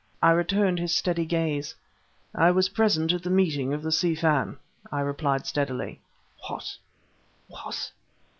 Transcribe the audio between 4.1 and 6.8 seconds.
Fan," I replied steadily. "What?